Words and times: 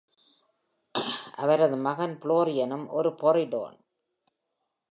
அவரது 1.35 1.77
மகன் 1.77 2.19
ஃப்ளோரியனும் 2.21 2.87
ஒரு 2.89 3.09
பாரிடோன். 3.09 3.77